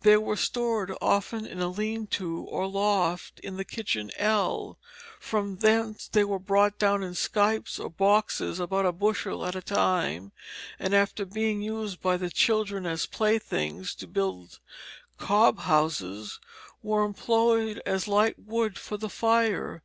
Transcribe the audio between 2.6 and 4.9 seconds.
loft in the kitchen ell;